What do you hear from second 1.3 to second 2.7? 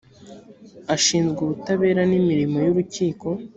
ubutabera n’imirimo